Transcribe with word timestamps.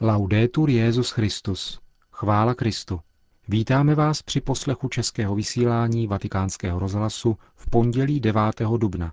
Laudetur 0.00 0.70
Jezus 0.70 1.10
Christus. 1.10 1.80
Chvála 2.10 2.54
Kristu. 2.54 3.00
Vítáme 3.48 3.94
vás 3.94 4.22
při 4.22 4.40
poslechu 4.40 4.88
českého 4.88 5.34
vysílání 5.34 6.06
Vatikánského 6.06 6.78
rozhlasu 6.78 7.36
v 7.54 7.70
pondělí 7.70 8.20
9. 8.20 8.42
dubna. 8.76 9.12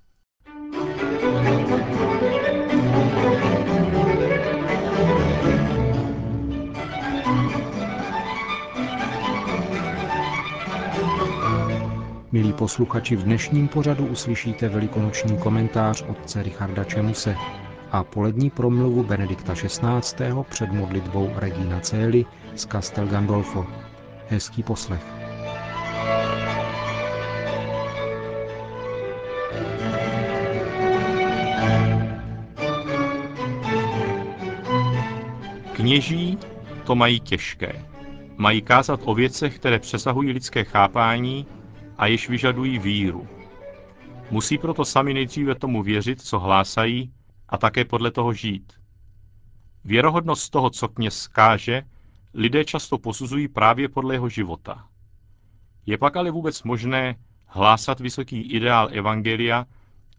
Milí 12.31 12.54
posluchači, 12.54 13.15
v 13.15 13.24
dnešním 13.24 13.68
pořadu 13.68 14.06
uslyšíte 14.08 14.70
velikonoční 14.70 15.38
komentář 15.38 16.05
otce 16.08 16.44
Richarda 16.44 16.84
Čemuse 16.84 17.36
a 17.94 18.03
polední 18.03 18.49
promluvu 18.49 19.03
Benedikta 19.03 19.53
XVI. 19.53 20.27
před 20.49 20.71
modlitbou 20.71 21.30
Regina 21.35 21.80
Cély 21.80 22.26
z 22.55 22.66
Castel 22.66 23.08
Gandolfo. 23.08 23.66
Hezký 24.27 24.63
poslech. 24.63 25.05
Kněží 35.73 36.38
to 36.85 36.96
mají 36.96 37.20
těžké. 37.20 37.85
Mají 38.38 38.62
kázat 38.62 38.99
o 39.04 39.16
věcech, 39.16 39.55
které 39.55 39.80
přesahují 39.80 40.32
lidské 40.32 40.63
chápání 40.63 41.48
a 41.98 42.07
již 42.07 42.30
vyžadují 42.30 42.80
víru. 42.80 43.27
Musí 44.32 44.57
proto 44.57 44.85
sami 44.85 45.13
nejdříve 45.13 45.55
tomu 45.55 45.84
věřit, 45.84 46.21
co 46.21 46.40
hlásají, 46.40 47.12
a 47.53 47.57
také 47.57 47.85
podle 47.85 48.12
toho 48.12 48.34
žít. 48.34 48.73
Věrohodnost 49.84 50.52
toho, 50.52 50.70
co 50.70 50.88
kněz 50.88 51.27
káže, 51.27 51.81
lidé 52.34 52.66
často 52.66 52.98
posuzují 52.98 53.48
právě 53.48 53.89
podle 53.89 54.16
jeho 54.16 54.29
života. 54.29 54.87
Je 55.85 55.98
pak 55.98 56.15
ale 56.15 56.32
vůbec 56.32 56.63
možné 56.63 57.15
hlásat 57.45 57.99
vysoký 57.99 58.41
ideál 58.41 58.90
Evangelia 58.91 59.65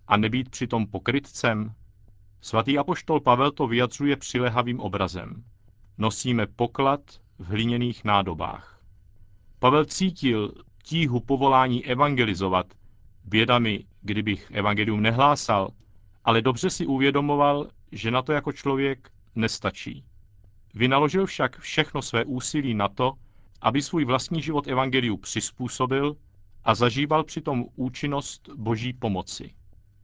a 0.06 0.16
nebýt 0.16 0.50
přitom 0.50 0.86
pokrytcem? 0.86 1.74
Svatý 2.40 2.78
apoštol 2.78 3.20
Pavel 3.20 3.50
to 3.50 3.66
vyjadřuje 3.66 4.16
přilehavým 4.16 4.80
obrazem. 4.80 5.44
Nosíme 5.98 6.46
poklad 6.46 7.00
v 7.38 7.46
hliněných 7.46 8.04
nádobách. 8.04 8.80
Pavel 9.58 9.84
cítil 9.84 10.52
tíhu 10.82 11.20
povolání 11.20 11.86
evangelizovat, 11.86 12.66
bědami, 13.24 13.84
kdybych 14.02 14.50
evangelium 14.50 15.02
nehlásal, 15.02 15.70
ale 16.24 16.42
dobře 16.42 16.70
si 16.70 16.86
uvědomoval, 16.86 17.68
že 17.92 18.10
na 18.10 18.22
to 18.22 18.32
jako 18.32 18.52
člověk 18.52 19.10
nestačí. 19.34 20.04
Vynaložil 20.74 21.26
však 21.26 21.58
všechno 21.58 22.02
své 22.02 22.24
úsilí 22.24 22.74
na 22.74 22.88
to, 22.88 23.12
aby 23.60 23.82
svůj 23.82 24.04
vlastní 24.04 24.42
život 24.42 24.68
evangeliu 24.68 25.16
přizpůsobil 25.16 26.16
a 26.64 26.74
zažíval 26.74 27.24
přitom 27.24 27.64
účinnost 27.76 28.48
boží 28.56 28.92
pomoci. 28.92 29.54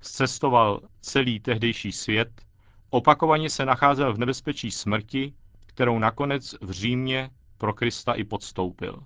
Cestoval 0.00 0.80
celý 1.00 1.40
tehdejší 1.40 1.92
svět, 1.92 2.42
opakovaně 2.90 3.50
se 3.50 3.66
nacházel 3.66 4.14
v 4.14 4.18
nebezpečí 4.18 4.70
smrti, 4.70 5.32
kterou 5.66 5.98
nakonec 5.98 6.54
v 6.60 6.70
Římě 6.70 7.30
pro 7.58 7.72
Krista 7.72 8.12
i 8.12 8.24
podstoupil. 8.24 9.02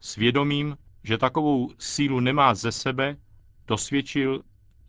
Svědomím, 0.00 0.76
že 1.04 1.18
takovou 1.18 1.70
sílu 1.78 2.20
nemá 2.20 2.54
ze 2.54 2.72
sebe, 2.72 3.16
dosvědčil, 3.66 4.42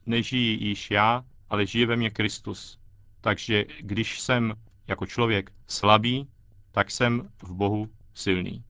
nežijí 0.05 0.63
již 0.67 0.91
já, 0.91 1.23
ale 1.49 1.65
žije 1.65 1.85
ve 1.85 1.95
mně 1.95 2.09
Kristus. 2.09 2.79
Takže 3.21 3.65
když 3.79 4.19
jsem 4.19 4.53
jako 4.87 5.05
člověk 5.05 5.51
slabý, 5.67 6.27
tak 6.71 6.91
jsem 6.91 7.29
v 7.43 7.53
Bohu 7.53 7.89
silný. 8.13 8.63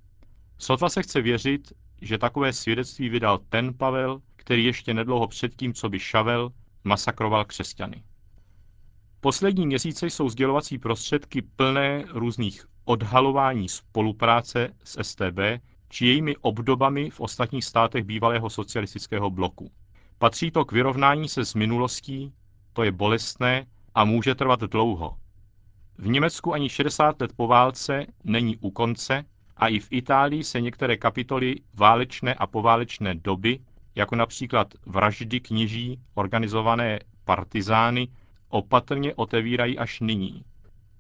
Sotva 0.58 0.90
se 0.90 1.04
chce 1.04 1.22
věřit, 1.22 1.74
že 2.02 2.18
takové 2.18 2.54
svědectví 2.54 3.10
vydal 3.10 3.40
ten 3.50 3.74
Pavel, 3.74 4.22
který 4.36 4.66
ještě 4.66 4.94
nedlouho 4.94 5.28
předtím, 5.28 5.74
co 5.74 5.90
by 5.90 6.00
Šavel, 6.00 6.52
masakroval 6.84 7.46
křesťany. 7.46 8.04
Poslední 9.22 9.66
měsíce 9.66 10.08
jsou 10.08 10.30
sdělovací 10.30 10.78
prostředky 10.78 11.42
plné 11.42 12.06
různých 12.10 12.66
odhalování 12.86 13.70
spolupráce 13.70 14.74
s 14.84 15.04
STB 15.04 15.40
či 15.90 16.06
jejími 16.06 16.38
obdobami 16.38 17.10
v 17.10 17.20
ostatních 17.20 17.66
státech 17.66 18.04
bývalého 18.04 18.50
socialistického 18.50 19.30
bloku. 19.30 19.72
Patří 20.18 20.52
to 20.52 20.66
k 20.66 20.72
vyrovnání 20.72 21.30
se 21.30 21.46
s 21.46 21.54
minulostí, 21.54 22.34
to 22.74 22.84
je 22.84 22.92
bolestné 22.92 23.66
a 23.96 24.06
může 24.06 24.36
trvat 24.36 24.60
dlouho. 24.60 25.18
V 25.98 26.08
Německu 26.08 26.54
ani 26.54 26.70
60 26.70 27.22
let 27.22 27.32
po 27.36 27.48
válce 27.48 28.06
není 28.24 28.58
u 28.58 28.72
konce 28.72 29.26
a 29.58 29.68
i 29.68 29.80
v 29.80 29.88
Itálii 29.92 30.44
se 30.44 30.62
některé 30.62 30.98
kapitoly 30.98 31.56
válečné 31.74 32.34
a 32.34 32.48
poválečné 32.48 33.16
doby, 33.16 33.60
jako 33.96 34.16
například 34.16 34.74
vraždy 34.86 35.40
kněží 35.40 36.00
organizované 36.14 37.00
partizány, 37.26 38.08
opatrně 38.50 39.14
otevírají 39.16 39.78
až 39.78 40.00
nyní. 40.00 40.44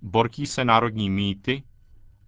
Bortí 0.02 0.46
se 0.46 0.66
národní 0.66 1.10
mýty 1.10 1.64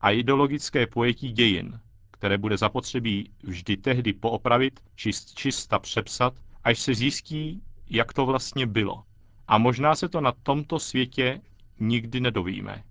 a 0.02 0.12
ideologické 0.12 0.88
pojetí 0.88 1.32
dějin, 1.32 1.80
které 2.12 2.38
bude 2.38 2.58
zapotřebí 2.58 3.30
vždy 3.44 3.78
tehdy 3.78 4.14
poopravit 4.14 4.80
či 4.96 5.12
čista 5.36 5.80
přepsat, 5.80 6.34
až 6.64 6.80
se 6.80 6.96
zjistí, 6.96 7.62
jak 7.90 8.14
to 8.14 8.26
vlastně 8.26 8.66
bylo. 8.66 9.04
A 9.52 9.58
možná 9.58 9.96
se 9.96 10.10
to 10.10 10.22
na 10.22 10.32
tomto 10.32 10.80
světě 10.80 11.42
nikdy 11.80 12.20
nedovíme. 12.20 12.84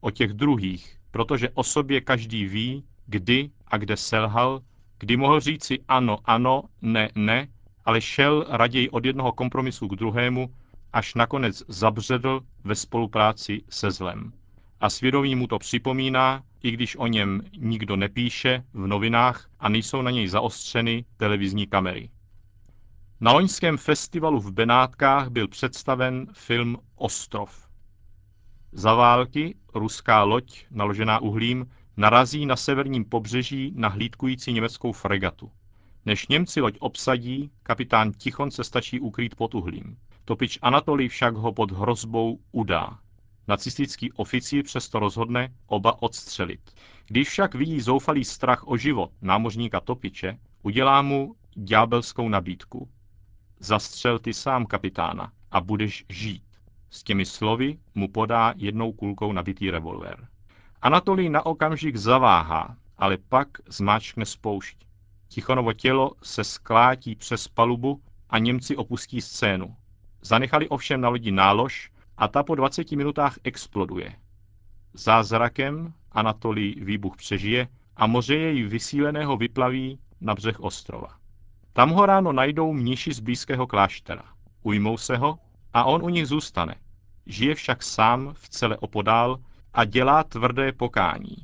O 0.00 0.10
těch 0.10 0.32
druhých, 0.32 0.96
protože 1.10 1.50
o 1.50 1.62
sobě 1.62 2.00
každý 2.00 2.44
ví, 2.44 2.84
kdy 3.06 3.50
a 3.66 3.76
kde 3.76 3.96
selhal, 3.96 4.62
kdy 4.98 5.16
mohl 5.16 5.40
říci 5.40 5.78
ano, 5.88 6.18
ano, 6.24 6.62
ne, 6.82 7.08
ne, 7.14 7.48
ale 7.84 8.00
šel 8.00 8.46
raději 8.48 8.90
od 8.90 9.04
jednoho 9.04 9.32
kompromisu 9.32 9.88
k 9.88 9.96
druhému, 9.96 10.54
až 10.92 11.14
nakonec 11.14 11.62
zabředl 11.68 12.40
ve 12.64 12.74
spolupráci 12.74 13.62
se 13.70 13.90
zlem. 13.90 14.32
A 14.80 14.90
svědomí 14.90 15.34
mu 15.34 15.46
to 15.46 15.58
připomíná, 15.58 16.42
i 16.62 16.70
když 16.70 16.96
o 16.96 17.06
něm 17.06 17.42
nikdo 17.58 17.96
nepíše 17.96 18.64
v 18.72 18.86
novinách 18.86 19.48
a 19.60 19.68
nejsou 19.68 20.02
na 20.02 20.10
něj 20.10 20.28
zaostřeny 20.28 21.04
televizní 21.16 21.66
kamery. 21.66 22.10
Na 23.22 23.32
loňském 23.32 23.76
festivalu 23.76 24.40
v 24.40 24.52
Benátkách 24.52 25.28
byl 25.28 25.48
představen 25.48 26.26
film 26.32 26.78
Ostrov. 26.96 27.68
Za 28.72 28.94
války 28.94 29.54
ruská 29.74 30.22
loď, 30.22 30.64
naložená 30.70 31.18
uhlím, 31.18 31.70
narazí 31.96 32.46
na 32.46 32.56
severním 32.56 33.04
pobřeží 33.04 33.72
na 33.76 33.88
hlídkující 33.88 34.52
německou 34.52 34.92
fregatu. 34.92 35.50
Než 36.06 36.28
Němci 36.28 36.60
loď 36.60 36.76
obsadí, 36.80 37.50
kapitán 37.62 38.12
Tichon 38.12 38.50
se 38.50 38.64
stačí 38.64 39.00
ukrýt 39.00 39.34
pod 39.34 39.54
uhlím. 39.54 39.96
Topič 40.24 40.58
Anatolij 40.62 41.08
však 41.08 41.34
ho 41.34 41.52
pod 41.52 41.70
hrozbou 41.70 42.38
udá. 42.52 42.98
Nacistický 43.48 44.12
oficír 44.12 44.64
přesto 44.64 44.98
rozhodne 44.98 45.54
oba 45.66 46.02
odstřelit. 46.02 46.70
Když 47.06 47.28
však 47.28 47.54
vidí 47.54 47.80
zoufalý 47.80 48.24
strach 48.24 48.68
o 48.68 48.76
život 48.76 49.10
námořníka 49.20 49.80
Topiče, 49.80 50.38
udělá 50.62 51.02
mu 51.02 51.34
ďábelskou 51.54 52.28
nabídku. 52.28 52.88
Zastřel 53.64 54.18
ty 54.18 54.34
sám 54.34 54.66
kapitána 54.66 55.32
a 55.50 55.60
budeš 55.60 56.04
žít. 56.08 56.42
S 56.90 57.02
těmi 57.02 57.26
slovy 57.26 57.78
mu 57.94 58.08
podá 58.08 58.54
jednou 58.56 58.92
kulkou 58.92 59.32
nabitý 59.32 59.70
revolver. 59.70 60.28
Anatolij 60.82 61.28
na 61.28 61.46
okamžik 61.46 61.96
zaváhá, 61.96 62.76
ale 62.98 63.18
pak 63.28 63.48
zmáčkne 63.68 64.26
spoušť. 64.26 64.76
Tichonovo 65.28 65.72
tělo 65.72 66.12
se 66.22 66.44
sklátí 66.44 67.14
přes 67.14 67.48
palubu 67.48 68.02
a 68.30 68.38
Němci 68.38 68.76
opustí 68.76 69.20
scénu. 69.20 69.76
Zanechali 70.22 70.68
ovšem 70.68 71.00
na 71.00 71.08
lodi 71.08 71.32
nálož 71.32 71.90
a 72.16 72.28
ta 72.28 72.42
po 72.42 72.54
20 72.54 72.92
minutách 72.92 73.38
exploduje. 73.44 74.16
Zázrakem 74.94 75.92
Anatolij 76.12 76.74
výbuch 76.80 77.16
přežije 77.16 77.68
a 77.96 78.06
moře 78.06 78.36
jej 78.36 78.62
vysíleného 78.62 79.36
vyplaví 79.36 79.98
na 80.20 80.34
břeh 80.34 80.60
ostrova. 80.60 81.21
Tam 81.72 81.90
ho 81.90 82.06
ráno 82.06 82.32
najdou 82.32 82.72
mniši 82.72 83.12
z 83.12 83.20
blízkého 83.20 83.66
kláštera. 83.66 84.24
Ujmou 84.62 84.96
se 84.96 85.16
ho 85.16 85.38
a 85.72 85.84
on 85.84 86.02
u 86.02 86.08
nich 86.08 86.26
zůstane. 86.26 86.74
Žije 87.26 87.54
však 87.54 87.82
sám 87.82 88.34
v 88.34 88.48
celé 88.48 88.76
opodál 88.76 89.38
a 89.74 89.84
dělá 89.84 90.24
tvrdé 90.24 90.72
pokání. 90.72 91.36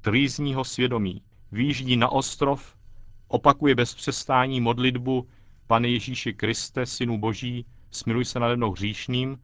Trýzní 0.00 0.54
ho 0.54 0.64
svědomí, 0.64 1.22
výjíždí 1.52 1.96
na 1.96 2.08
ostrov, 2.08 2.76
opakuje 3.28 3.74
bez 3.74 3.94
přestání 3.94 4.60
modlitbu 4.60 5.28
Pane 5.66 5.88
Ježíši 5.88 6.34
Kriste, 6.34 6.86
Synu 6.86 7.18
Boží, 7.18 7.66
smiluj 7.90 8.24
se 8.24 8.40
nade 8.40 8.56
mnou 8.56 8.72
hříšným 8.72 9.38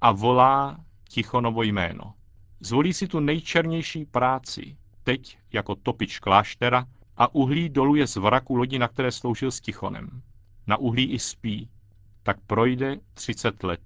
a 0.00 0.12
volá 0.12 0.80
Tichonovo 1.08 1.62
jméno. 1.62 2.14
Zvolí 2.60 2.92
si 2.92 3.08
tu 3.08 3.20
nejčernější 3.20 4.04
práci, 4.04 4.76
teď 5.02 5.38
jako 5.52 5.74
topič 5.74 6.18
kláštera, 6.18 6.86
a 7.16 7.34
uhlí 7.34 7.68
doluje 7.68 8.06
z 8.06 8.16
vraku 8.16 8.54
lodi, 8.54 8.78
na 8.78 8.88
které 8.88 9.12
sloužil 9.12 9.50
s 9.50 9.60
Tichonem. 9.60 10.22
Na 10.66 10.76
uhlí 10.76 11.04
i 11.04 11.18
spí. 11.18 11.68
Tak 12.22 12.40
projde 12.46 12.96
30 13.14 13.62
let. 13.62 13.80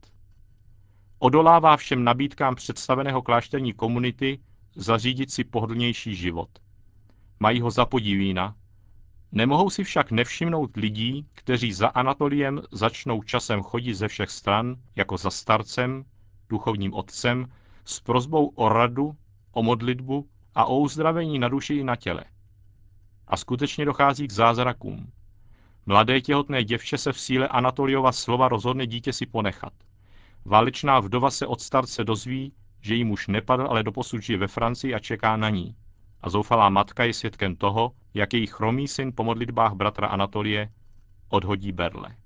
odolává 1.18 1.76
všem 1.76 2.04
nabídkám 2.04 2.54
představeného 2.54 3.22
klášterní 3.22 3.72
komunity 3.72 4.38
zařídit 4.74 5.30
si 5.30 5.44
pohodlnější 5.44 6.14
život. 6.14 6.48
Mají 7.40 7.60
ho 7.60 7.70
za 7.70 7.86
podivína, 7.86 8.56
nemohou 9.32 9.70
si 9.70 9.84
však 9.84 10.10
nevšimnout 10.10 10.76
lidí, 10.76 11.26
kteří 11.34 11.72
za 11.72 11.88
Anatoliem 11.88 12.62
začnou 12.72 13.22
časem 13.22 13.62
chodit 13.62 13.94
ze 13.94 14.08
všech 14.08 14.30
stran, 14.30 14.76
jako 14.96 15.16
za 15.16 15.30
starcem, 15.30 16.04
duchovním 16.48 16.94
otcem, 16.94 17.46
s 17.84 18.00
prozbou 18.00 18.46
o 18.46 18.68
radu, 18.68 19.16
o 19.52 19.62
modlitbu 19.62 20.28
a 20.54 20.64
o 20.64 20.78
uzdravení 20.78 21.38
na 21.38 21.48
duši 21.48 21.74
i 21.74 21.84
na 21.84 21.96
těle. 21.96 22.24
A 23.30 23.36
skutečně 23.36 23.84
dochází 23.84 24.28
k 24.28 24.32
zázrakům. 24.32 25.12
Mladé 25.86 26.20
těhotné 26.20 26.64
děvče 26.64 26.98
se 26.98 27.12
v 27.12 27.20
síle 27.20 27.48
Anatoliova 27.48 28.12
slova 28.12 28.48
rozhodne 28.48 28.86
dítě 28.86 29.12
si 29.12 29.26
ponechat. 29.26 29.72
Válečná 30.44 31.00
vdova 31.00 31.30
se 31.30 31.46
od 31.46 31.60
starce 31.60 32.04
dozví, 32.04 32.52
že 32.80 32.94
jí 32.94 33.04
muž 33.04 33.28
nepadl, 33.28 33.66
ale 33.70 33.82
doposud 33.82 34.22
žije 34.22 34.38
ve 34.38 34.48
Francii 34.48 34.94
a 34.94 34.98
čeká 34.98 35.36
na 35.36 35.50
ní. 35.50 35.74
A 36.20 36.30
zoufalá 36.30 36.68
matka 36.68 37.04
je 37.04 37.14
svědkem 37.14 37.56
toho, 37.56 37.92
jak 38.14 38.34
její 38.34 38.46
chromý 38.46 38.88
syn 38.88 39.12
po 39.14 39.24
modlitbách 39.24 39.72
bratra 39.72 40.08
Anatolie 40.08 40.68
odhodí 41.28 41.72
berle. 41.72 42.16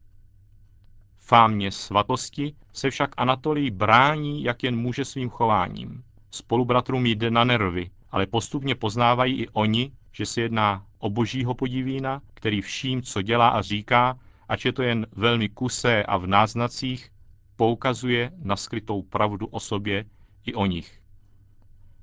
Fámě 1.19 1.71
svatosti 1.71 2.55
se 2.73 2.91
však 2.91 3.11
Anatolii 3.17 3.71
brání, 3.71 4.43
jak 4.43 4.63
jen 4.63 4.77
může 4.77 5.05
svým 5.05 5.31
chováním. 5.31 6.05
Spolubratrům 6.31 7.07
jde 7.07 7.31
na 7.31 7.45
nervy, 7.45 7.91
ale 8.11 8.27
postupně 8.27 8.75
poznávají 8.75 9.35
i 9.43 9.49
oni, 9.49 9.93
že 10.13 10.27
se 10.27 10.41
jedná 10.41 10.87
o 11.05 11.11
božího 11.11 11.55
podivína, 11.55 12.23
který 12.35 12.61
vším, 12.61 13.03
co 13.03 13.23
dělá 13.23 13.49
a 13.49 13.63
říká, 13.63 14.19
ač 14.49 14.65
je 14.65 14.73
to 14.73 14.83
jen 14.83 15.07
velmi 15.13 15.49
kusé 15.49 16.03
a 16.03 16.17
v 16.17 16.27
náznacích, 16.27 17.11
poukazuje 17.57 18.31
na 18.37 18.57
skrytou 18.57 19.03
pravdu 19.03 19.47
o 19.47 19.61
sobě 19.61 20.05
i 20.47 20.55
o 20.55 20.67
nich. 20.67 21.01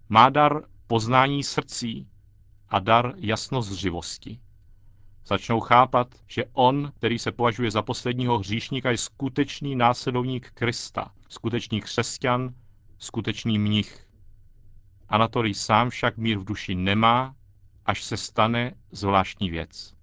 Má 0.10 0.30
dar 0.30 0.62
poznání 0.88 1.44
srdcí 1.44 2.08
a 2.70 2.80
dar 2.80 3.14
jasnozřivosti. 3.18 4.40
Začnou 5.26 5.60
chápat, 5.60 6.08
že 6.28 6.44
on, 6.54 6.92
který 6.98 7.20
se 7.20 7.32
považuje 7.32 7.72
za 7.72 7.82
posledního 7.82 8.38
hříšníka, 8.38 8.92
je 8.92 8.98
skutečný 8.98 9.76
následovník 9.76 10.52
Krista, 10.52 11.12
skutečný 11.30 11.82
křesťan, 11.82 12.54
skutečný 12.98 13.60
mnich. 13.60 14.08
Anatolij 15.10 15.54
sám 15.54 15.90
však 15.90 16.18
mír 16.18 16.38
v 16.38 16.46
duši 16.46 16.76
nemá, 16.76 17.36
až 17.92 18.04
se 18.04 18.18
stane 18.18 18.74
zvláštní 18.92 19.50
věc. 19.50 19.94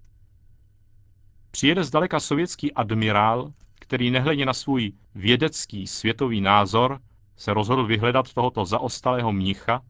Přijede 1.51 1.83
zdaleka 1.83 2.19
sovětský 2.19 2.73
admirál, 2.73 3.53
který 3.79 4.11
nehledě 4.11 4.45
na 4.45 4.53
svůj 4.53 4.93
vědecký 5.15 5.87
světový 5.87 6.41
názor 6.41 6.99
se 7.37 7.53
rozhodl 7.53 7.85
vyhledat 7.85 8.33
tohoto 8.33 8.65
zaostalého 8.65 9.31
mnicha, 9.31 9.81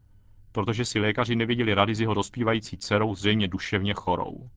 protože 0.52 0.84
si 0.84 1.00
lékaři 1.00 1.36
nevěděli 1.36 1.74
rady 1.74 1.94
s 1.94 2.00
jeho 2.00 2.14
dospívající 2.14 2.76
dcerou, 2.76 3.14
zřejmě 3.14 3.48
duševně 3.48 3.94
chorou. 3.94 4.50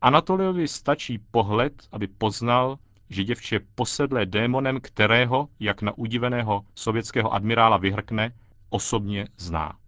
Anatoliovi 0.00 0.68
stačí 0.68 1.18
pohled, 1.30 1.72
aby 1.92 2.06
poznal, 2.06 2.78
že 3.10 3.24
děvče 3.24 3.60
posedlé 3.74 4.26
démonem, 4.26 4.80
kterého, 4.80 5.48
jak 5.60 5.82
na 5.82 5.98
udiveného 5.98 6.64
sovětského 6.74 7.32
admirála 7.32 7.76
vyhrkne, 7.76 8.32
osobně 8.70 9.28
zná. 9.38 9.79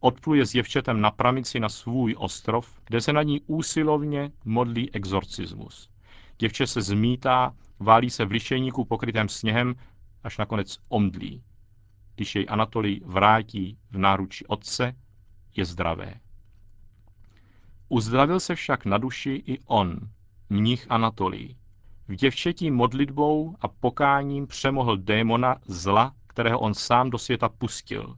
Odpluje 0.00 0.46
s 0.46 0.52
děvčetem 0.52 1.00
na 1.00 1.10
pramici 1.10 1.60
na 1.60 1.68
svůj 1.68 2.14
ostrov, 2.18 2.80
kde 2.86 3.00
se 3.00 3.12
na 3.12 3.22
ní 3.22 3.40
úsilovně 3.46 4.30
modlí 4.44 4.94
exorcismus. 4.94 5.90
Děvče 6.38 6.66
se 6.66 6.82
zmítá, 6.82 7.54
válí 7.78 8.10
se 8.10 8.24
v 8.24 8.30
lišejníku 8.30 8.84
pokrytém 8.84 9.28
sněhem, 9.28 9.74
až 10.24 10.38
nakonec 10.38 10.78
omdlí. 10.88 11.42
Když 12.14 12.34
jej 12.34 12.46
Anatolij 12.48 13.00
vrátí 13.04 13.78
v 13.90 13.98
náručí 13.98 14.46
otce, 14.46 14.96
je 15.56 15.64
zdravé. 15.64 16.14
Uzdravil 17.88 18.40
se 18.40 18.54
však 18.54 18.84
na 18.84 18.98
duši 18.98 19.42
i 19.46 19.58
on, 19.66 19.98
mnich 20.50 20.86
Anatolij. 20.90 21.56
V 22.08 22.14
děvčetí 22.14 22.70
modlitbou 22.70 23.56
a 23.60 23.68
pokáním 23.68 24.46
přemohl 24.46 24.96
démona 24.96 25.56
zla, 25.66 26.14
kterého 26.26 26.58
on 26.60 26.74
sám 26.74 27.10
do 27.10 27.18
světa 27.18 27.48
pustil. 27.48 28.16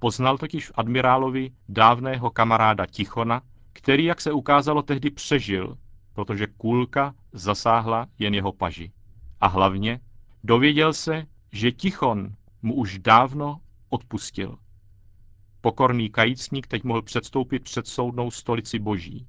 Poznal 0.00 0.38
totiž 0.38 0.68
v 0.68 0.72
admirálovi 0.74 1.50
dávného 1.68 2.30
kamaráda 2.30 2.86
Tichona, 2.86 3.42
který, 3.72 4.04
jak 4.04 4.20
se 4.20 4.32
ukázalo, 4.32 4.82
tehdy 4.82 5.10
přežil, 5.10 5.78
protože 6.12 6.46
kulka 6.46 7.14
zasáhla 7.32 8.06
jen 8.18 8.34
jeho 8.34 8.52
paži. 8.52 8.92
A 9.40 9.46
hlavně 9.46 10.00
dověděl 10.44 10.92
se, 10.92 11.26
že 11.52 11.72
Tichon 11.72 12.34
mu 12.62 12.74
už 12.74 12.98
dávno 12.98 13.60
odpustil. 13.88 14.58
Pokorný 15.60 16.10
kajícník 16.10 16.66
teď 16.66 16.84
mohl 16.84 17.02
předstoupit 17.02 17.64
před 17.64 17.86
soudnou 17.86 18.30
stolici 18.30 18.78
boží. 18.78 19.26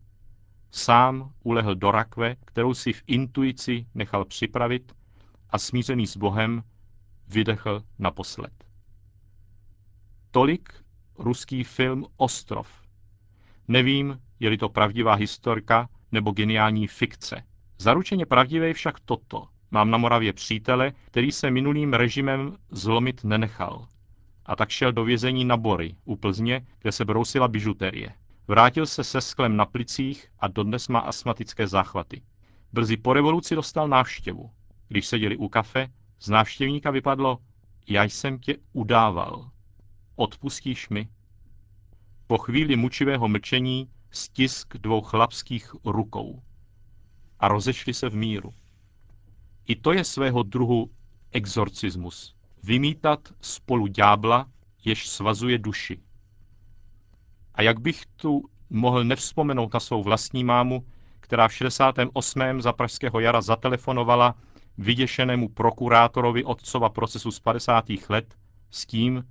Sám 0.72 1.34
ulehl 1.44 1.76
do 1.76 1.92
rakve, 1.92 2.36
kterou 2.46 2.74
si 2.74 2.94
v 2.94 3.04
intuici 3.08 3.86
nechal 3.96 4.26
připravit 4.26 4.96
a 5.50 5.58
smířený 5.58 6.08
s 6.08 6.18
Bohem 6.18 6.64
vydechl 7.28 7.84
naposled. 8.00 8.71
Tolik 10.32 10.74
ruský 11.18 11.64
film 11.64 12.06
Ostrov. 12.18 12.68
Nevím, 13.68 14.20
je-li 14.40 14.58
to 14.58 14.70
pravdivá 14.70 15.14
historka 15.14 15.90
nebo 16.12 16.32
geniální 16.32 16.88
fikce. 16.88 17.44
Zaručeně 17.78 18.26
pravdivé 18.26 18.68
je 18.68 18.74
však 18.74 19.00
toto. 19.00 19.48
Mám 19.72 19.92
na 19.92 19.98
Moravě 19.98 20.34
přítele, 20.34 20.92
který 21.06 21.32
se 21.32 21.52
minulým 21.52 21.94
režimem 21.94 22.58
zlomit 22.72 23.24
nenechal 23.24 23.88
a 24.46 24.56
tak 24.56 24.70
šel 24.70 24.92
do 24.92 25.04
vězení 25.04 25.46
na 25.46 25.58
Bory 25.58 25.96
u 26.06 26.16
Plzně, 26.16 26.66
kde 26.82 26.92
se 26.92 27.06
brousila 27.06 27.48
bižuterie. 27.48 28.14
Vrátil 28.48 28.86
se 28.86 29.04
se 29.04 29.22
sklem 29.22 29.56
na 29.56 29.66
plicích 29.66 30.28
a 30.40 30.48
dodnes 30.48 30.88
má 30.88 31.00
astmatické 31.00 31.68
záchvaty. 31.68 32.22
Brzy 32.74 32.98
po 32.98 33.14
revoluci 33.14 33.56
dostal 33.56 33.88
návštěvu. 33.88 34.52
Když 34.88 35.08
seděli 35.08 35.38
u 35.38 35.50
kafe, 35.50 35.88
z 36.20 36.30
návštěvníka 36.30 36.92
vypadlo, 36.92 37.38
já 37.88 38.04
jsem 38.04 38.40
tě 38.40 38.58
udával. 38.74 39.50
Odpustíš 40.22 40.90
mi? 40.90 41.10
Po 42.28 42.38
chvíli 42.38 42.76
mučivého 42.76 43.28
mlčení 43.28 43.90
stisk 44.12 44.78
dvou 44.78 45.02
chlapských 45.02 45.76
rukou. 45.86 46.42
A 47.40 47.48
rozešli 47.48 47.94
se 47.94 48.10
v 48.10 48.16
míru. 48.16 48.54
I 49.68 49.76
to 49.76 49.94
je 49.94 50.04
svého 50.04 50.44
druhu 50.44 50.92
exorcismus 51.32 52.36
vymítat 52.64 53.34
spolu 53.42 53.88
ďábla, 53.88 54.46
jež 54.86 55.10
svazuje 55.10 55.58
duši. 55.58 56.00
A 57.56 57.62
jak 57.62 57.80
bych 57.80 58.06
tu 58.06 58.50
mohl 58.70 59.04
nevzpomenout 59.04 59.74
na 59.74 59.80
svou 59.80 60.04
vlastní 60.04 60.44
mámu, 60.44 60.86
která 61.20 61.48
v 61.48 61.54
68. 61.54 62.62
za 62.62 62.74
pražského 62.74 63.20
jara 63.20 63.42
zatelefonovala 63.42 64.36
vyděšenému 64.78 65.50
prokurátorovi 65.50 66.44
otcova 66.44 66.90
procesu 66.90 67.32
z 67.32 67.40
50. 67.40 67.86
let 68.10 68.36
s 68.70 68.86
tím, 68.86 69.24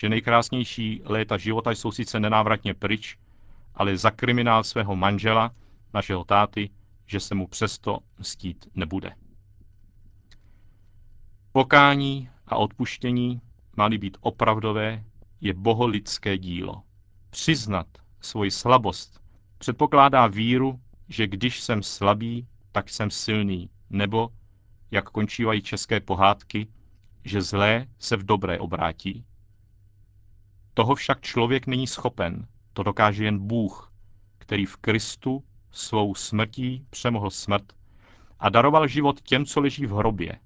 že 0.00 0.08
nejkrásnější 0.08 1.02
léta 1.04 1.38
života 1.38 1.70
jsou 1.70 1.92
sice 1.92 2.20
nenávratně 2.20 2.74
pryč, 2.74 3.18
ale 3.74 3.96
za 3.96 4.10
kriminál 4.10 4.64
svého 4.64 4.96
manžela, 4.96 5.54
našeho 5.94 6.24
táty, 6.24 6.70
že 7.06 7.20
se 7.20 7.34
mu 7.34 7.46
přesto 7.46 7.98
mstít 8.18 8.68
nebude. 8.74 9.12
Pokání 11.52 12.30
a 12.46 12.56
odpuštění, 12.56 13.40
má 13.76 13.88
být 13.88 14.16
opravdové, 14.20 15.04
je 15.40 15.54
boholidské 15.54 16.38
dílo. 16.38 16.82
Přiznat 17.30 17.86
svoji 18.20 18.50
slabost 18.50 19.20
předpokládá 19.58 20.26
víru, 20.26 20.80
že 21.08 21.26
když 21.26 21.60
jsem 21.60 21.82
slabý, 21.82 22.46
tak 22.72 22.90
jsem 22.90 23.10
silný, 23.10 23.70
nebo, 23.90 24.28
jak 24.90 25.10
končívají 25.10 25.62
české 25.62 26.00
pohádky, 26.00 26.66
že 27.24 27.42
zlé 27.42 27.86
se 27.98 28.16
v 28.16 28.24
dobré 28.24 28.58
obrátí. 28.58 29.24
Toho 30.74 30.94
však 30.94 31.20
člověk 31.20 31.66
není 31.66 31.86
schopen, 31.86 32.46
to 32.72 32.82
dokáže 32.82 33.24
jen 33.24 33.38
Bůh, 33.38 33.92
který 34.38 34.66
v 34.66 34.76
Kristu 34.76 35.44
svou 35.70 36.14
smrtí 36.14 36.86
přemohl 36.90 37.30
smrt 37.30 37.72
a 38.38 38.48
daroval 38.48 38.86
život 38.86 39.20
těm, 39.20 39.44
co 39.44 39.60
leží 39.60 39.86
v 39.86 39.92
hrobě, 39.92 40.38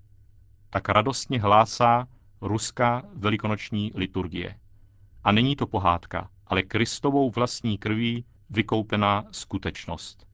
tak 0.71 0.89
radostně 0.89 1.41
hlásá 1.41 2.09
ruská 2.41 3.03
velikonoční 3.15 3.93
liturgie. 3.95 4.59
A 5.25 5.33
není 5.33 5.57
to 5.57 5.67
pohádka, 5.67 6.31
ale 6.47 6.63
Kristovou 6.63 7.31
vlastní 7.31 7.79
krví 7.79 8.25
vykoupená 8.51 9.25
skutečnost. 9.31 10.27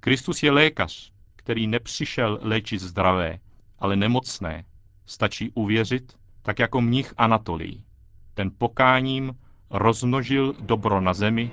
Kristus 0.00 0.42
je 0.42 0.50
lékař, 0.50 1.12
který 1.36 1.66
nepřišel 1.66 2.38
léčit 2.42 2.80
zdravé, 2.80 3.38
ale 3.78 3.96
nemocné. 3.96 4.64
Stačí 5.06 5.50
uvěřit, 5.54 6.16
tak 6.42 6.58
jako 6.58 6.80
mnich 6.80 7.14
Anatolí 7.16 7.85
ten 8.36 8.50
pokáním 8.58 9.32
rozmnožil 9.70 10.54
dobro 10.60 11.00
na 11.00 11.14
zemi 11.14 11.50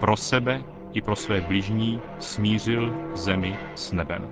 pro 0.00 0.16
sebe 0.16 0.62
i 0.92 1.02
pro 1.02 1.16
své 1.16 1.40
bližní 1.40 2.00
smířil 2.18 2.94
zemi 3.14 3.56
s 3.74 3.92
nebem. 3.92 4.28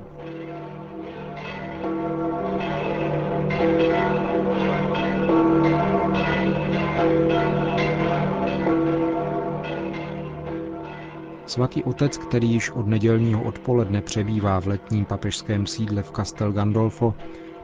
Svatý 11.46 11.84
otec, 11.84 12.18
který 12.18 12.50
již 12.50 12.70
od 12.70 12.86
nedělního 12.86 13.42
odpoledne 13.42 14.02
přebývá 14.02 14.60
v 14.60 14.66
letním 14.66 15.04
papežském 15.04 15.66
sídle 15.66 16.02
v 16.02 16.10
Castel 16.10 16.52
Gandolfo, 16.52 17.14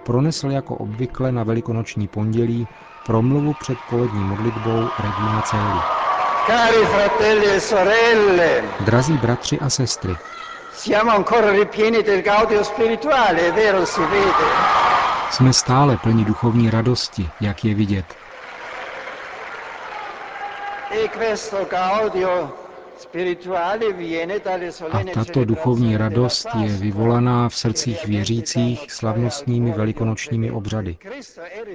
pronesl 0.03 0.51
jako 0.51 0.75
obvykle 0.77 1.33
na 1.33 1.45
velikonoční 1.45 2.09
pondělí 2.09 2.69
promluvu 3.03 3.55
před 3.55 3.79
polední 3.91 4.25
modlitbou 4.25 4.93
Regina 4.99 5.43
Celi. 5.43 5.81
Cari 6.47 6.85
fratelli 6.87 7.47
e 7.47 7.61
sorelle, 7.61 8.63
Drazí 8.81 9.13
bratři 9.19 9.61
a 9.61 9.71
sestry, 9.71 10.17
siamo 10.73 11.11
ancora 11.13 11.51
ripieni 11.53 12.03
del 12.03 12.23
gaudio 12.23 12.65
spirituale, 12.65 13.41
è 13.49 13.53
vero, 13.53 13.87
si 13.87 14.01
vede. 14.01 14.47
jsme 15.31 15.53
stále 15.53 15.97
plni 15.97 16.25
duchovní 16.25 16.71
radosti, 16.71 17.31
jak 17.41 17.65
je 17.65 17.75
vidět. 17.75 18.15
E 20.91 21.09
questo 21.09 21.57
gaudio 21.71 22.62
A 24.93 25.05
tato 25.15 25.45
duchovní 25.45 25.97
radost 25.97 26.47
je 26.63 26.69
vyvolaná 26.69 27.49
v 27.49 27.57
srdcích 27.57 28.07
věřících 28.07 28.93
slavnostními 28.93 29.73
velikonočními 29.73 30.51
obřady. 30.51 30.97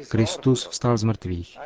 Kristus 0.08 0.68
vstal 0.68 0.98
z 0.98 1.04
mrtvých. 1.04 1.58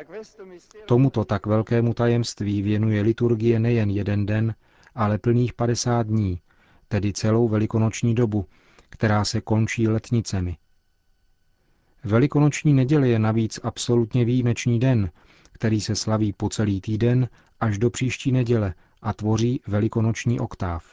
Tomuto 0.86 1.24
tak 1.24 1.46
velkému 1.46 1.94
tajemství 1.94 2.62
věnuje 2.62 3.02
liturgie 3.02 3.58
nejen 3.58 3.90
jeden 3.90 4.26
den, 4.26 4.54
ale 4.94 5.18
plných 5.18 5.52
50 5.52 6.06
dní, 6.06 6.40
tedy 6.88 7.12
celou 7.12 7.48
velikonoční 7.48 8.14
dobu, 8.14 8.46
která 8.88 9.24
se 9.24 9.40
končí 9.40 9.88
letnicemi. 9.88 10.56
Velikonoční 12.04 12.74
neděle 12.74 13.08
je 13.08 13.18
navíc 13.18 13.60
absolutně 13.62 14.24
výjimečný 14.24 14.80
den, 14.80 15.10
který 15.62 15.80
se 15.80 15.96
slaví 15.96 16.32
po 16.32 16.48
celý 16.48 16.80
týden 16.80 17.28
až 17.60 17.78
do 17.78 17.90
příští 17.90 18.32
neděle 18.32 18.74
a 19.02 19.12
tvoří 19.12 19.60
velikonoční 19.66 20.40
oktáv. 20.40 20.84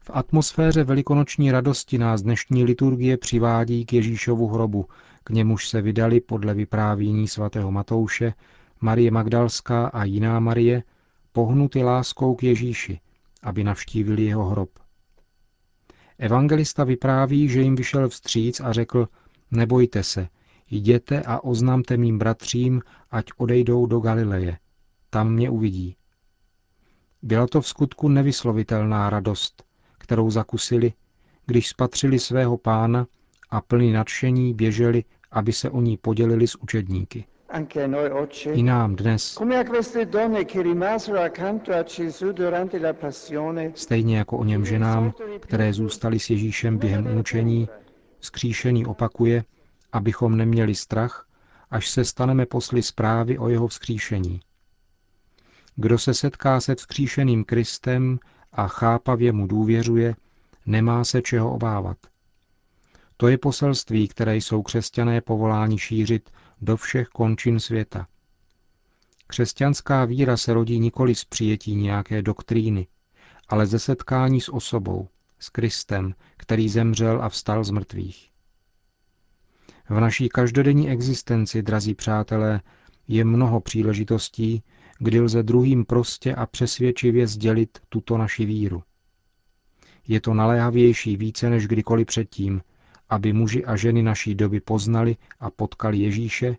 V 0.00 0.10
atmosféře 0.14 0.84
velikonoční 0.84 1.52
radosti 1.52 1.98
nás 1.98 2.22
dnešní 2.22 2.64
liturgie 2.64 3.16
přivádí 3.16 3.86
k 3.86 3.92
Ježíšovu 3.92 4.48
hrobu, 4.48 4.86
k 5.24 5.30
němuž 5.30 5.68
se 5.68 5.82
vydali 5.82 6.20
podle 6.20 6.54
vyprávění 6.54 7.28
svatého 7.28 7.72
Matouše 7.72 8.34
Marie 8.80 9.10
Magdalská 9.10 9.86
a 9.86 10.04
jiná 10.04 10.40
Marie, 10.40 10.82
pohnuty 11.32 11.82
láskou 11.82 12.34
k 12.34 12.42
Ježíši, 12.42 13.00
aby 13.42 13.64
navštívili 13.64 14.24
jeho 14.24 14.44
hrob. 14.44 14.70
Evangelista 16.18 16.84
vypráví, 16.84 17.48
že 17.48 17.60
jim 17.60 17.76
vyšel 17.76 18.08
vstříc 18.08 18.60
a 18.60 18.72
řekl, 18.72 19.08
nebojte 19.50 20.02
se, 20.02 20.28
jděte 20.70 21.22
a 21.22 21.44
oznamte 21.44 21.96
mým 21.96 22.18
bratřím, 22.18 22.82
ať 23.10 23.24
odejdou 23.36 23.86
do 23.86 24.00
Galileje. 24.00 24.58
Tam 25.10 25.32
mě 25.32 25.50
uvidí. 25.50 25.96
Byla 27.22 27.46
to 27.46 27.60
v 27.60 27.68
skutku 27.68 28.08
nevyslovitelná 28.08 29.10
radost, 29.10 29.64
kterou 29.98 30.30
zakusili, 30.30 30.92
když 31.46 31.68
spatřili 31.68 32.18
svého 32.18 32.58
pána 32.58 33.06
a 33.50 33.60
plný 33.60 33.92
nadšení 33.92 34.54
běželi, 34.54 35.04
aby 35.30 35.52
se 35.52 35.70
o 35.70 35.80
ní 35.80 35.96
podělili 35.96 36.46
s 36.46 36.54
učedníky. 36.54 37.24
I 38.52 38.62
nám 38.62 38.96
dnes, 38.96 39.38
passione, 42.92 43.72
stejně 43.74 44.18
jako 44.18 44.38
o 44.38 44.44
něm 44.44 44.64
ženám, 44.64 45.12
které 45.40 45.72
zůstaly 45.72 46.18
s 46.18 46.30
Ježíšem 46.30 46.78
během 46.78 47.06
umučení, 47.06 47.68
skříšený 48.20 48.86
opakuje, 48.86 49.44
abychom 49.94 50.36
neměli 50.36 50.74
strach, 50.74 51.28
až 51.70 51.90
se 51.90 52.04
staneme 52.04 52.46
posly 52.46 52.82
zprávy 52.82 53.38
o 53.38 53.48
jeho 53.48 53.68
vzkříšení. 53.68 54.40
Kdo 55.76 55.98
se 55.98 56.14
setká 56.14 56.60
se 56.60 56.74
vzkříšeným 56.74 57.44
Kristem 57.44 58.18
a 58.52 58.68
chápavě 58.68 59.32
mu 59.32 59.46
důvěřuje, 59.46 60.14
nemá 60.66 61.04
se 61.04 61.22
čeho 61.22 61.52
obávat. 61.52 61.96
To 63.16 63.28
je 63.28 63.38
poselství, 63.38 64.08
které 64.08 64.36
jsou 64.36 64.62
křesťané 64.62 65.20
povoláni 65.20 65.78
šířit 65.78 66.30
do 66.60 66.76
všech 66.76 67.08
končin 67.08 67.60
světa. 67.60 68.06
Křesťanská 69.26 70.04
víra 70.04 70.36
se 70.36 70.54
rodí 70.54 70.78
nikoli 70.78 71.14
z 71.14 71.24
přijetí 71.24 71.76
nějaké 71.76 72.22
doktríny, 72.22 72.86
ale 73.48 73.66
ze 73.66 73.78
setkání 73.78 74.40
s 74.40 74.52
osobou, 74.52 75.08
s 75.38 75.48
Kristem, 75.48 76.14
který 76.36 76.68
zemřel 76.68 77.22
a 77.22 77.28
vstal 77.28 77.64
z 77.64 77.70
mrtvých. 77.70 78.33
V 79.88 80.00
naší 80.00 80.28
každodenní 80.28 80.90
existenci, 80.90 81.62
drazí 81.62 81.94
přátelé, 81.94 82.60
je 83.08 83.24
mnoho 83.24 83.60
příležitostí, 83.60 84.62
kdy 84.98 85.20
lze 85.20 85.42
druhým 85.42 85.84
prostě 85.84 86.34
a 86.34 86.46
přesvědčivě 86.46 87.26
sdělit 87.26 87.78
tuto 87.88 88.18
naši 88.18 88.44
víru. 88.44 88.82
Je 90.08 90.20
to 90.20 90.34
naléhavější 90.34 91.16
více 91.16 91.50
než 91.50 91.66
kdykoliv 91.66 92.06
předtím, 92.06 92.62
aby 93.08 93.32
muži 93.32 93.64
a 93.64 93.76
ženy 93.76 94.02
naší 94.02 94.34
doby 94.34 94.60
poznali 94.60 95.16
a 95.40 95.50
potkali 95.50 95.98
Ježíše 95.98 96.56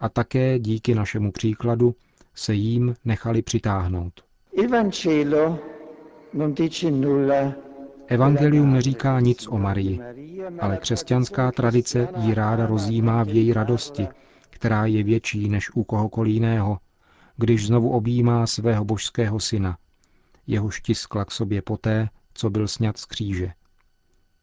a 0.00 0.08
také 0.08 0.58
díky 0.58 0.94
našemu 0.94 1.32
příkladu 1.32 1.94
se 2.34 2.54
jím 2.54 2.94
nechali 3.04 3.42
přitáhnout. 3.42 4.24
il 4.52 4.68
Vangelo 4.68 5.58
non 6.34 6.54
dice 6.54 6.90
nulla 6.90 7.54
Evangelium 8.06 8.72
neříká 8.72 9.20
nic 9.20 9.46
o 9.48 9.58
Marii, 9.58 10.00
ale 10.60 10.76
křesťanská 10.76 11.52
tradice 11.52 12.08
ji 12.16 12.34
ráda 12.34 12.66
rozjímá 12.66 13.22
v 13.22 13.28
její 13.28 13.52
radosti, 13.52 14.08
která 14.50 14.86
je 14.86 15.02
větší 15.02 15.48
než 15.48 15.70
u 15.74 15.84
kohokoliv 15.84 16.34
jiného, 16.34 16.78
když 17.36 17.66
znovu 17.66 17.90
objímá 17.90 18.46
svého 18.46 18.84
božského 18.84 19.40
syna, 19.40 19.78
jeho 20.46 20.70
stiskla 20.70 21.24
k 21.24 21.30
sobě 21.30 21.62
poté, 21.62 22.08
co 22.34 22.50
byl 22.50 22.68
sňat 22.68 22.98
z 22.98 23.04
kříže. 23.04 23.52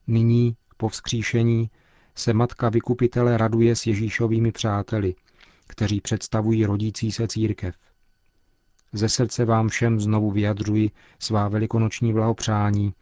Nyní, 0.07 0.55
po 0.77 0.89
vzkříšení, 0.89 1.69
se 2.15 2.33
matka 2.33 2.69
vykupitele 2.69 3.37
raduje 3.37 3.75
s 3.75 3.87
Ježíšovými 3.87 4.51
přáteli, 4.51 5.15
kteří 5.67 6.01
představují 6.01 6.65
rodící 6.65 7.11
se 7.11 7.27
církev. 7.27 7.75
Ze 8.93 9.09
srdce 9.09 9.45
vám 9.45 9.69
všem 9.69 9.99
znovu 9.99 10.31
vyjadřuji 10.31 10.91
svá 11.19 11.47
velikonoční 11.47 12.13
blahopřání 12.13 12.93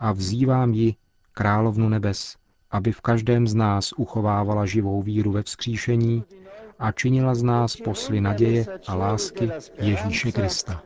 a 0.00 0.12
vzývám 0.12 0.74
ji, 0.74 0.94
královnu 1.32 1.88
nebes, 1.88 2.36
aby 2.70 2.92
v 2.92 3.00
každém 3.00 3.48
z 3.48 3.54
nás 3.54 3.92
uchovávala 3.96 4.66
živou 4.66 5.02
víru 5.02 5.32
ve 5.32 5.42
vzkříšení 5.42 6.24
a 6.78 6.92
činila 6.92 7.34
z 7.34 7.42
nás 7.42 7.76
posly 7.76 8.20
naděje 8.20 8.66
a 8.86 8.94
lásky 8.94 9.50
Ježíše 9.78 10.32
Krista. 10.32 10.82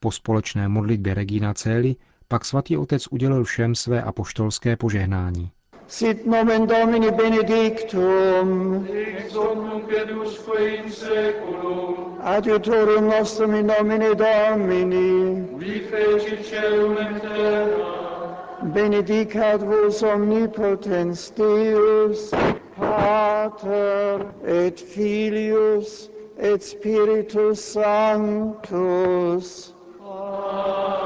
Po 0.00 0.12
společné 0.12 0.68
modlitbě 0.68 1.14
Regina 1.14 1.54
Celi 1.54 1.96
pak 2.28 2.44
svatý 2.44 2.76
otec 2.76 3.06
udělil 3.10 3.44
všem 3.44 3.74
své 3.74 4.02
apoštolské 4.02 4.76
požehnání. 4.76 5.50
Sit 5.86 6.26
nomen 6.26 6.66
Domini 6.66 7.10
benedictum, 7.10 8.86
ex 8.92 9.34
hoc 9.86 9.86
nunc 9.86 9.92
et 9.92 10.10
usque 10.10 10.60
in 10.60 10.90
seculum, 10.90 12.18
adiutorum 12.22 13.08
nostrum 13.08 13.54
in 13.54 13.66
nomine 13.66 14.14
Domini, 14.14 15.46
qui 15.58 15.80
feci 15.80 16.42
celum 16.42 16.96
et 16.98 17.20
terra, 17.20 18.68
benedicat 18.72 19.60
vos 19.60 20.02
omnipotens 20.02 21.30
Deus, 21.34 22.30
Pater 22.76 24.26
et 24.44 24.80
Filius 24.80 26.10
et 26.38 26.62
Spiritus 26.62 27.60
Sanctus. 27.60 29.72
Amen. 30.00 31.05